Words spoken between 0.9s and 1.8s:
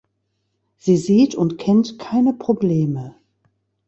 sieht und